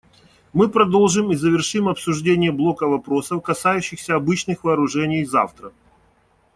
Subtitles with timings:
[0.51, 5.73] Мы продолжим и завершим обсуждение блока вопросов, касающихся обычных вооружений, завтра.